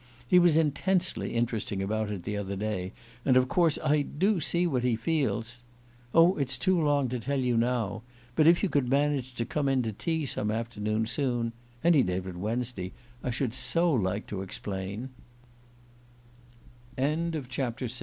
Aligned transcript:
He 0.27 0.39
was 0.39 0.57
intensely 0.57 1.35
interesting 1.35 1.83
about 1.83 2.09
it 2.09 2.23
the 2.23 2.35
other 2.35 2.55
day, 2.55 2.91
and 3.23 3.37
of 3.37 3.47
course 3.47 3.77
I 3.83 4.01
do 4.01 4.39
see 4.39 4.65
what 4.65 4.83
he 4.83 4.95
feels.... 4.95 5.63
Oh, 6.11 6.35
it's 6.37 6.57
too 6.57 6.81
long 6.81 7.07
to 7.09 7.19
tell 7.19 7.37
you 7.39 7.55
now; 7.55 8.01
but 8.35 8.47
if 8.47 8.63
you 8.63 8.69
could 8.69 8.89
manage 8.89 9.35
to 9.35 9.45
come 9.45 9.69
in 9.69 9.83
to 9.83 9.93
tea 9.93 10.25
some 10.25 10.49
afternoon 10.49 11.05
soon 11.05 11.53
any 11.83 12.01
day 12.01 12.17
but 12.17 12.35
Wednesday 12.35 12.93
I 13.23 13.29
should 13.29 13.53
so 13.53 13.91
like 13.93 14.25
to 14.25 14.41
explain" 14.41 15.09
THE 16.95 17.03
EYES 17.03 17.07
I 17.29 17.37
WE 17.37 17.43
had 17.69 17.75
been 17.77 17.89